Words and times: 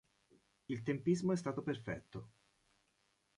Il 0.67 0.81
tempismo 0.81 1.31
è 1.31 1.35
stato 1.35 1.61
perfetto. 1.61 2.31